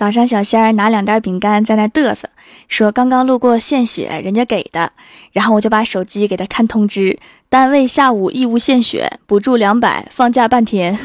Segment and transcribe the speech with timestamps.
[0.00, 2.26] 早上小仙儿拿两袋饼干在那嘚瑟，
[2.68, 4.92] 说刚刚路过献血，人家给的。
[5.32, 7.18] 然后我就把手机给他看通知，
[7.50, 10.98] 单位下午义务献血，补助两百，放假半天。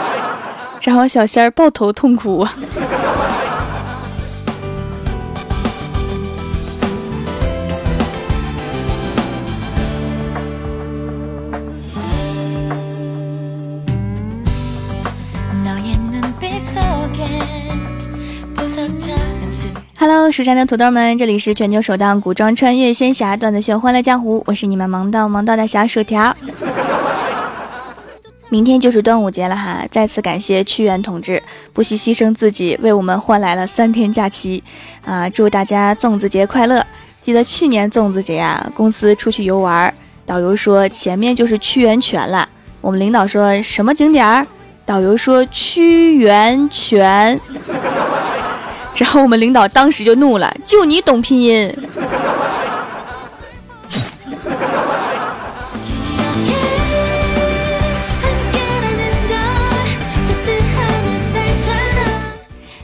[0.82, 2.46] 然后小仙儿抱头痛哭。
[19.98, 26.34] Hello，蜀山的土豆们，这里是全球首档古装穿越仙侠段子秀《欢乐江湖》，我是你们萌到萌到的小薯条。
[28.48, 34.62] 明天就是端午节了哈，再次感谢屈原同志不惜牺牲自己，为我们换来了三天假期
[35.04, 35.28] 啊！
[35.28, 36.84] 祝大家粽子节快乐！
[37.20, 39.92] 记得去年粽子节啊，公司出去游玩，
[40.24, 42.48] 导游说前面就是屈原泉了，
[42.80, 44.46] 我们领导说什么景点儿？
[44.86, 47.38] 导游说屈原泉。
[48.98, 51.72] 然后我们领导当时就怒了，就你懂拼音。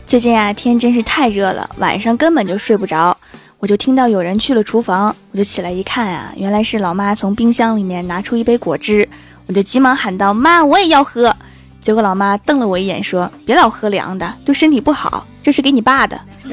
[0.07, 3.17] 最近啊，天真是太热了，晚上根本就睡不着。
[3.59, 9.09] 我就听到有人去了厨房，我就起来一看啊，原来是老妈从冰箱里面拿出一杯果汁，
[9.49, 11.35] 我就急忙喊道：“妈，我也要喝。”
[11.85, 15.27] 结果老妈瞪了我一眼，说：“别老喝凉的，对身体不好。
[15.43, 16.19] 这是给你爸的。”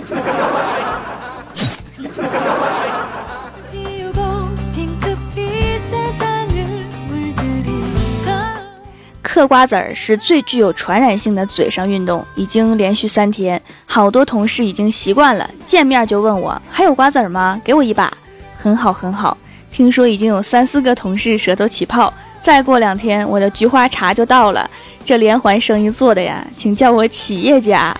[9.24, 17.62] 嗑瓜子儿是最具有传染性的嘴上运动，已经连续三天，好多同事已经习惯了，见面就问我还有瓜子儿吗？
[17.64, 18.12] 给我一把。
[18.58, 19.38] 很好，很好。
[19.72, 22.14] 听说已经有三四个同事舌头起泡。
[22.42, 24.70] 再过两天，我的菊花茶就到了。
[25.03, 27.95] 这连环生意做的呀，请叫我企业家。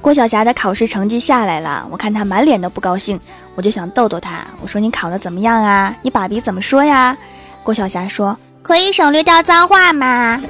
[0.00, 3.20] 郭晓霞的考试成绩下来了，我看她满脸都不高兴，
[3.54, 4.44] 我就想逗逗她。
[4.60, 5.94] 我说：“你考的怎么样啊？
[6.02, 7.16] 你爸比怎么说呀？”
[7.62, 10.42] 郭晓霞说：“可以省略掉脏话吗？”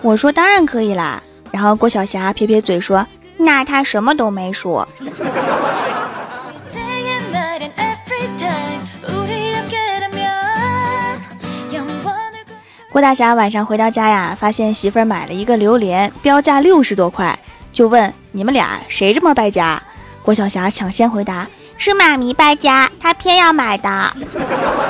[0.00, 1.22] 我说：“当然可以啦。”
[1.52, 3.06] 然后郭晓霞撇撇嘴说。
[3.40, 4.88] 那他什么都没说。
[12.90, 17.38] 郭大侠晚上回到家呀，发现媳妇儿买了一个榴莲，标价六十多块，
[17.70, 19.80] 就问你们俩谁这么败家？
[20.22, 24.12] 郭晓霞抢先回答：是妈咪败家，她偏要买的。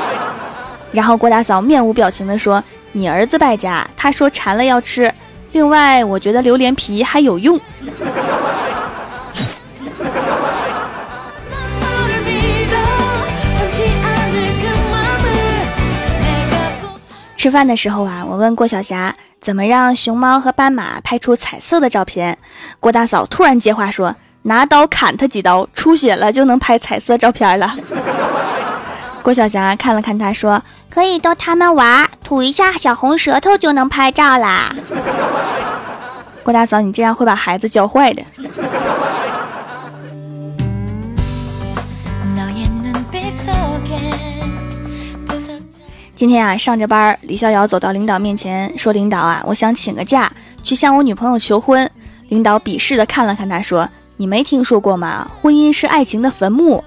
[0.92, 5.12] 然后郭大嫂面无表情地说：你儿子败家，他说馋了要吃。
[5.50, 7.60] 另外，我觉得榴莲皮还有用。
[17.38, 22.36] 吃饭的时候啊，我问郭晓霞怎么让熊猫和斑马拍出彩色的照片。
[22.80, 27.76] 郭大嫂突然接话说：“拿刀砍他几刀，出血了就能拍彩色照片了。
[29.22, 30.60] ”郭晓霞看了看他说
[30.90, 34.74] ：“可以逗他们玩，吐一下小红舌头就能拍照啦。”
[36.42, 38.20] 郭大嫂，你这样会把孩子教坏的。
[46.18, 50.28] 今天啊，上着班，李逍遥走到领导面前说：“领导啊，我想请个假
[50.64, 51.88] 去向我女朋友求婚。”
[52.30, 55.30] 领导鄙视的看了看他，说：“你没听说过吗？
[55.40, 56.82] 婚姻是爱情的坟墓。”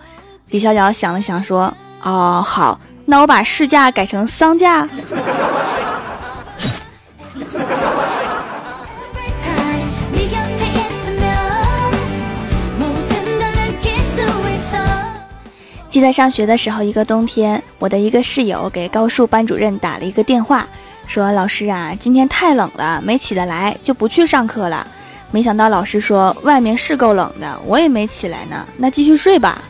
[0.52, 4.86] 李逍遥想了想，说：“哦，好，那我把事假改成丧假。”
[15.92, 20.66] 记得上学的时候，一个冬天，我的一个室友给高数班主任打了一个电话，
[21.06, 24.88] 说：“老师啊，今天太冷了，没起得来，就不去上课了。”
[25.32, 29.62] 没想到老师说：“外面是够冷的，我也没起来呢，那继续睡吧。”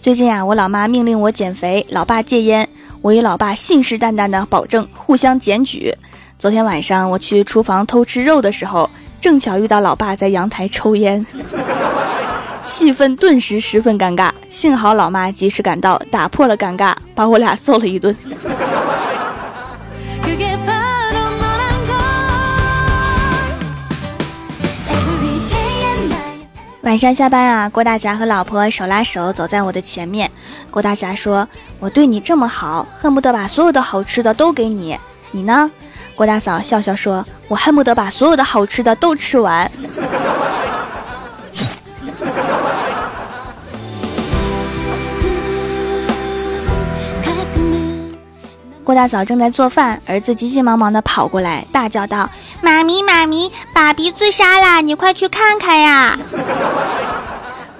[0.00, 2.66] 最近啊，我老妈命令我减肥，老爸戒烟，
[3.02, 5.94] 我与老爸信誓旦旦的保证互相检举。
[6.40, 8.88] 昨天晚上我去厨房偷吃肉的时候，
[9.20, 11.24] 正巧遇到老爸在阳台抽烟，
[12.64, 14.30] 气氛顿时十分尴尬。
[14.48, 18.16] 幸好老妈及时赶到，打破了尴尬，把我俩揍了一顿。
[26.80, 30.30] 晚上下班啊，郭大侠和老婆手拉手走在我的前面。
[30.70, 31.46] 郭大侠说
[31.78, 34.98] ：“我对你这么好，恨不得把所有的好吃的都给你。
[35.32, 35.70] 你呢？”
[36.14, 39.70] 郭大嫂笑笑说：“我恨不得把所有的好吃的都吃完。”
[48.84, 52.28] 郭大嫂正在做饭，儿子急急忙忙的跑过来，大叫道
[52.60, 56.18] ：“妈咪，妈咪，爸比自杀了，你快去看看呀！”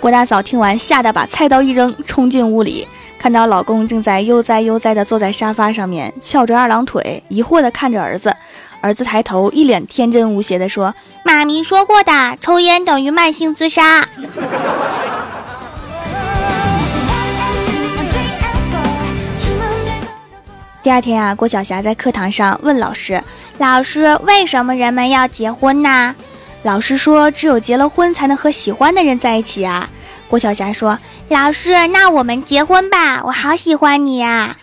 [0.01, 2.87] 郭大嫂听完，吓得把菜刀一扔，冲进屋里，
[3.21, 8.35] 看到老公正在悠哉悠哉地坐在沙发上面，翘着二郎腿，疑惑地看着儿子。
[8.81, 14.03] 儿子抬头，一脸天真无邪的说：“妈咪说过的，抽烟等于慢性自杀。
[20.83, 23.23] ”第二天啊，郭晓霞在课堂上问老师
[23.61, 26.17] ：“老师，为什么人们要结婚呢？”
[26.65, 29.91] 老师说：“只有结了婚，才能和喜欢的人在一起啊。”
[30.31, 30.97] 郭晓霞说
[31.29, 34.57] ：“老师，那我们结婚吧，我好喜欢你呀。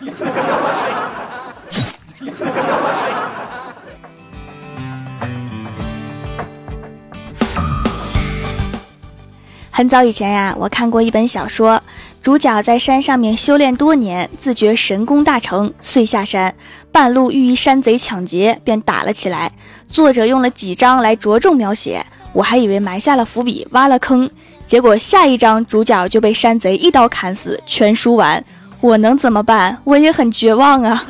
[9.70, 11.82] 很早以前呀，我看过一本小说，
[12.22, 16.54] 主角在山上面修炼多年，自觉神功大成，遂下山，
[16.90, 19.52] 半路遇一山贼抢劫，便打了起来。
[19.86, 24.30] 作者用了几章来着重描写，我还以为埋下了伏笔，挖了坑，
[24.68, 28.44] 结果下一章主角就被山贼一刀砍死，全输完。
[28.82, 29.78] 我能怎么办？
[29.82, 31.02] 我也很绝望啊。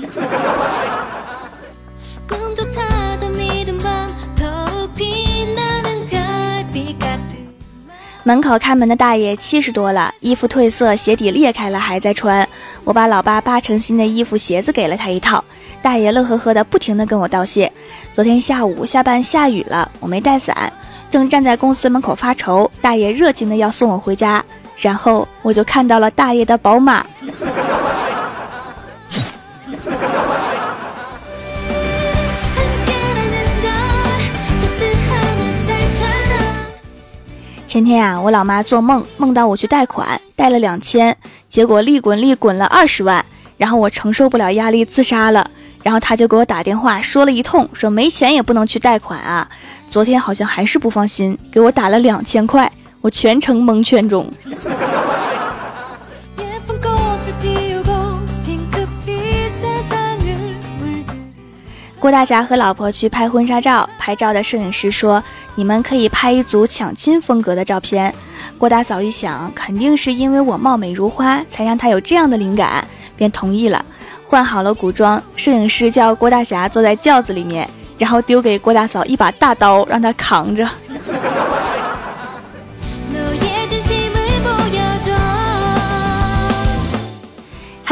[8.23, 12.49] 门口看门的大爷七十多了，衣服褪色，鞋底裂开了，还在穿。
[12.85, 15.43] 我把老爸八成新的衣服、鞋子给了他一套。
[15.83, 17.73] 大爷乐呵呵的，不停的跟我道谢。
[18.13, 20.73] 昨天下午下班下雨了，我没带伞，
[21.11, 22.71] 正站在公司门口发愁。
[22.81, 24.45] 大爷热情的要送我回家，
[24.77, 27.05] 然后我就看到了大爷的宝马。
[37.67, 41.15] 前天啊，我老妈做梦，梦到我去贷款，贷了两千，
[41.49, 43.25] 结果利滚利滚了二十万，
[43.59, 45.51] 然后我承受不了压力自杀了，
[45.83, 49.49] 然后他就给我打电话说了一通，说没钱也不能去贷款啊。
[49.89, 52.71] 昨天好像还是不放心，给我打了两千块，
[53.01, 54.31] 我全程蒙圈中。
[62.01, 65.23] 郭大侠和老婆去拍婚纱照，拍照的摄影师说
[65.57, 68.15] ：“你们可以拍一组抢亲风格的照片。”
[68.57, 72.87] 郭大嫂一想，肯定是因为我貌美如花，才让他有这样的灵感，
[73.17, 73.85] 便同意了。
[74.29, 77.67] 换好了古装，摄影师叫郭大侠坐在轿子里面，
[77.97, 80.69] 然后丢给郭大嫂一把大刀，让他扛着。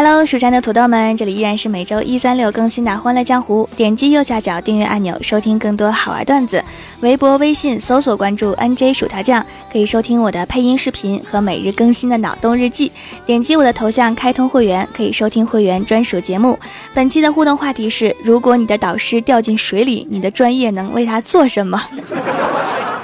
[0.08, 3.68] Hello，蜀山的土豆们，这里依然是每周一、三、六更新的《欢乐江湖》。
[3.76, 6.62] 点击右下角订阅按钮，收听更多好玩段子。
[7.00, 12.92] 微博、微信搜索关注 NJ 薯条酱，可以收听我的配音视频和每日更新的脑洞日记。
[13.26, 16.56] 点击我的头像开通会员，可以收听会员专属节目。
[16.94, 21.82] 本期的互动话题是：如果你的导师掉进水里，你的专业能为他做什么？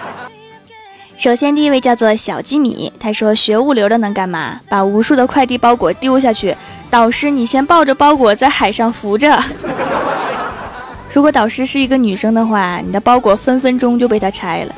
[1.23, 4.59] 首先，第一位叫做小鸡米，他说学物流的能干嘛？
[4.69, 6.53] 把无数的快递包裹丢下去。
[6.91, 9.41] 导师，你先抱着包裹在海上浮着。
[11.13, 14.75] 如果导师是一个女生的话，你的包裹分分钟就被他拆了。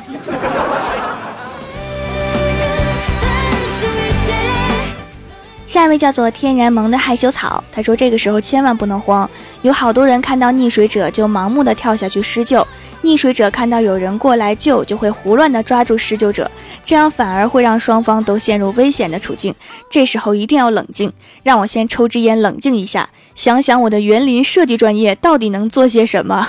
[5.75, 9.29] 下一位叫做天然萌的害羞草，他说这个时候千万不能慌，
[9.61, 12.65] 有好多人看到溺水者就盲目的跳下去施救，
[13.03, 16.49] 溺水者看到有人过来救就会胡乱的抓住施救者，
[16.85, 19.53] 这样反而会让双方都陷入危险的处境。
[19.89, 21.11] 这时候一定要冷静，
[21.43, 26.47] 让我先抽支烟冷静一下，想想我的园林设计专业到底能做些什么。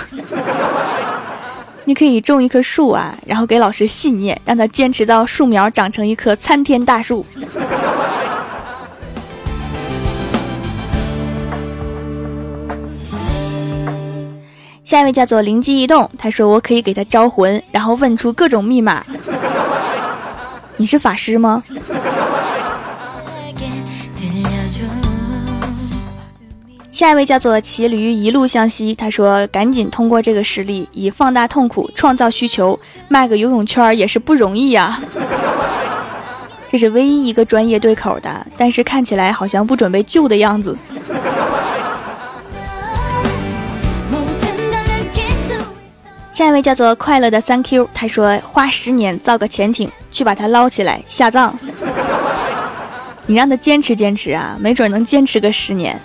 [1.83, 7.25] 你可以种一棵树啊，然后给老师信念，让他坚持到树苗长成一棵参天大树。
[14.87, 19.03] 下一位叫做灵机一动，他说我可以给他招魂，然后问出各种密码。
[20.77, 21.61] 你是法师吗？
[26.89, 32.79] 下一位叫做骑驴一路向西，他说赶紧通过这个实例，以放大痛苦，创造需求，
[33.09, 34.97] 卖个游泳圈也是不容易呀。
[36.69, 40.77] 这是唯一一个专业对口的，但是看起来好像不准备救的样子。
[46.37, 51.51] 下一位叫做快乐的三 Q，他说花十年造个潜艇去把它捞起来下葬，
[53.25, 55.99] 你让他坚持坚持啊，没准能坚持个十年。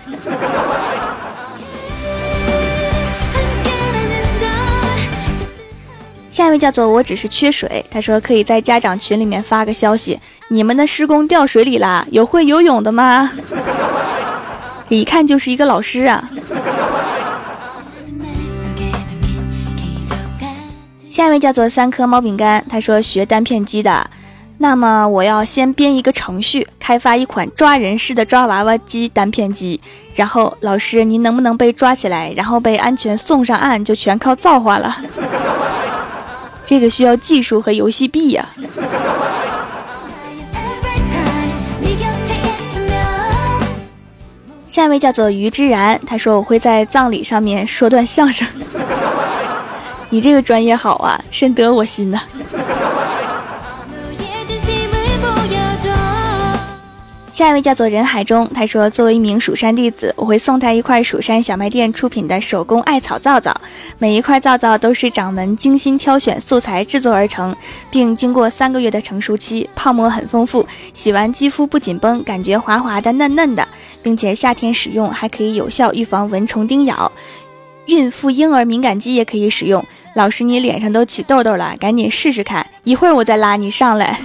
[6.30, 13.30] 下一位叫做我只是缺水，他说可以在家长群里面发个消息，你们的施工掉水里啦，有会游泳的吗？
[14.88, 16.26] 一看就是一个老师啊。
[21.12, 24.11] 下一位叫做三颗猫饼干，他说学单片机的，
[24.57, 29.78] 那么我要先编一个程序，开发一款抓人式的抓娃娃机单片机，
[30.14, 34.97] 然后老师您能不能被抓起来，然后被安全送上岸，就全靠造化了。
[36.64, 38.49] 这个需要技术和游戏币呀。
[44.66, 48.49] 下一位叫做于之然，他说我会在葬礼上面说段相声。
[50.12, 52.21] 你这个专业好啊，深得我心呐。
[57.33, 63.57] 下一位叫做人海中，他说作为一名蜀山弟子，我会送他一块蜀山小卖店出品的手工艾草皂皂，
[63.99, 67.57] 每一块皂皂都是掌门精心挑选素材制作而成，
[67.90, 73.66] 并经过三个月的成熟期，泡沫很丰富，洗完肌肤不紧绷，感觉滑滑的嫩嫩的，
[74.02, 77.11] 并且夏天使用还可以有效预防蚊虫叮咬，
[77.87, 79.83] 孕妇婴儿敏感肌也可以使用。
[80.14, 82.66] 老师，你脸上都起痘痘了，赶紧试试看。
[82.85, 84.21] 一会儿我再拉你上来，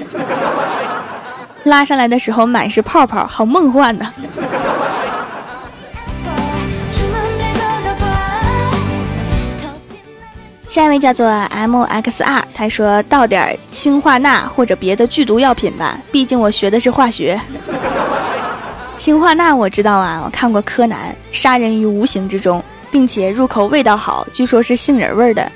[1.64, 4.12] 拉上来的时候满是泡泡，好梦幻呢。
[10.68, 17.40] 下一位叫做 M X R，他说倒点氢化钠或者别的剧毒药品吧，毕竟我学的是化学。
[18.98, 22.62] 氢化钠我知道啊，我看过柯南，杀人于无形之中。
[22.98, 25.52] 并且入口味道好，据说是杏仁味儿的。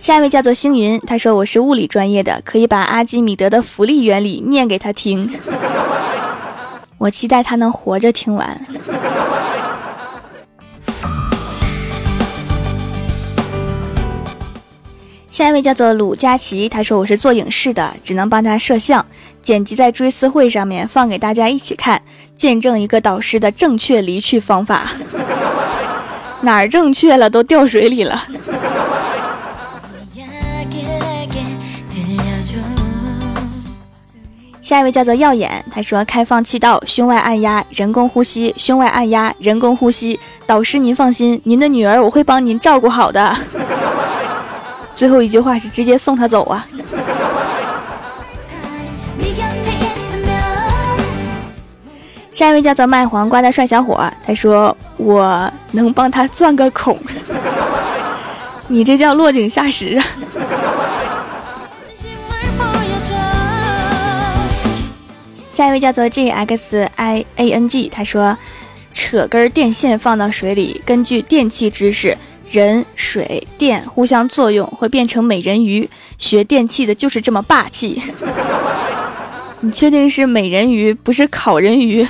[0.00, 5.32] 下一位叫做星云，他说我是物理专业的，可以把阿基米德的浮力原理念给他听。
[6.98, 8.60] 我期待他能活着听完。
[15.30, 19.06] 下一位叫做鲁佳琪，他说我是做影视的，只能帮他摄像、
[19.42, 22.02] 剪辑，在追思会上面放给大家一起看，
[22.36, 24.90] 见证一个导师的正确离去方法。
[26.42, 27.30] 哪儿正确了？
[27.30, 28.24] 都掉水里了。
[34.60, 40.18] 下一位叫做耀眼，他说开放气道，胸外按压，人工呼吸，胸外按压，人工呼吸。
[40.46, 43.36] 导师您放心，您的女儿我会帮您照顾好的。
[44.94, 46.66] 最后一句话是直接送他走啊！
[52.32, 56.98] 下一位叫做卖黄瓜的帅小伙，他说我能帮他钻个孔，
[58.68, 60.04] 你这叫落井下石啊！
[65.52, 68.38] 下一位叫做 G X I A N G，他说
[68.92, 72.16] 扯根电线放到水里，根据电气知识。
[72.50, 75.88] 人、水、电互相作用，会变成美人鱼。
[76.18, 78.02] 学电器的就是这么霸气。
[79.60, 82.04] 你确定是美人鱼，不是烤人鱼？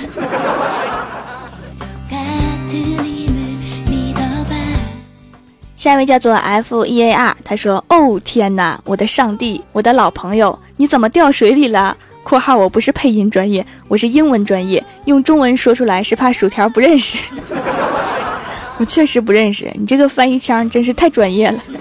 [5.75, 17.17] 下一位叫做 F E A R，他说：“哦天哪，我的上帝，我的老朋友，你怎么掉水里了？”（括号我不是配音专业，我是英文专业，用中文说出来是怕薯条不认识。
[18.81, 21.59] ）我确实不认识你，这个翻译腔真是太专业了。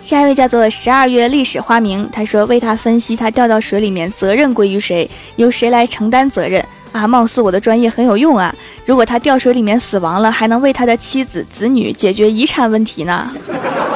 [0.00, 7.06] 下一位叫做十二月历史花名，他说为他分析他掉到水里面，责任归于谁，由谁来承担责任啊？
[7.06, 8.54] 貌似我的专业很有用啊！
[8.86, 13.30] 如果他掉水里面死亡了，还能为他的妻子子女解决遗产问题呢。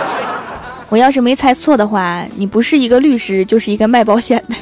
[0.91, 4.55] 我要是没猜错的话，你不是一个律师，就是一个卖保险的。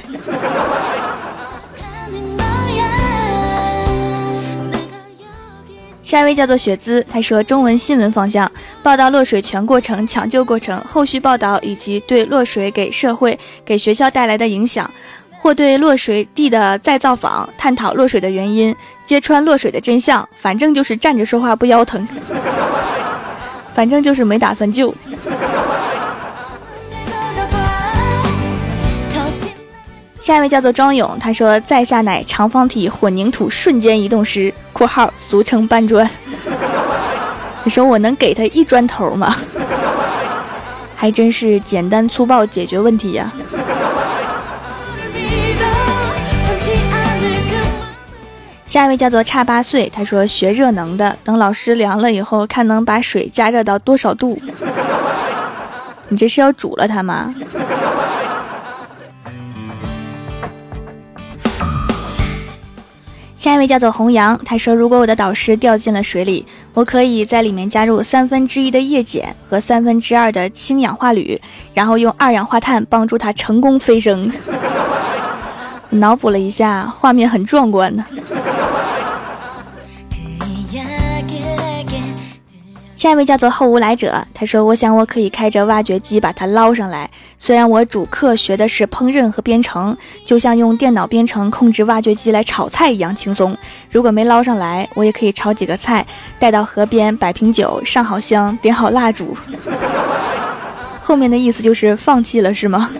[6.09, 8.51] 下一位叫做雪姿，他说中文新闻方向
[8.83, 14.91] 报道落水全过程、抢救过程、后续报道以及对落水给社会、给学校带来的影响，
[15.37, 18.75] 或对落水地的再造访，探讨落水的原因，
[19.05, 20.27] 揭穿落水的真相。
[20.39, 22.09] 反正就是站着说话不腰疼，
[23.75, 24.89] 反正就是没打算救。
[30.21, 36.09] 下一位叫做庄勇，他说在下乃长方体混凝土瞬间移动师（括号俗称搬砖
[37.65, 39.35] ）。你说我能给他一砖头吗？
[40.95, 43.33] 还真是简单粗暴解决问题呀。
[48.67, 54.39] 下一位叫做差八岁，他说学热能的，等老师凉了以后，看能把水加热到多少度。
[56.11, 57.35] 你这是要煮了它吗？
[63.49, 71.41] 下一位叫做弘扬，他说：“如果我的导师掉进了水里，我可以在里面加入三分之一的液碱和三分之二的氢氧化铝，
[71.73, 74.31] 然后用二氧化碳帮助他成功飞升。
[75.89, 78.05] ”脑补了一下，画面很壮观呢。
[82.99, 87.09] 下一位叫做后无来者，他说：“我想我可以开着挖掘机把它捞上来。
[87.37, 93.57] 虽然我主课学的是烹饪和编程，就像用电脑编程控制挖掘机来炒菜一样轻松。
[93.89, 96.05] 如果没捞上来，我也可以炒几个菜，
[96.41, 99.37] 带到河边摆瓶酒，上好香，点好蜡烛。
[101.01, 102.91] 后面的意思就是放弃了，是吗？”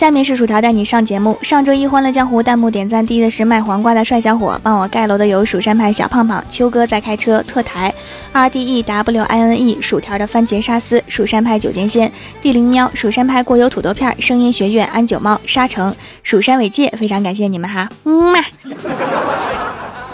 [0.00, 1.38] 下面是薯条带你上节目。
[1.42, 7.92] 上周一欢乐江湖弹幕点赞第一的是卖黄瓜的帅小伙，帮我盖楼的有蜀山派小胖胖、秋哥在开车、特台、
[8.32, 18.40] R D E W I N E、薯条的番茄沙司、蜀山派酒剑仙、地灵喵、蜀山派过油土豆片、声音学院、安九猫、沙城、蜀山伟界，非常感谢你们哈，嗯嘛。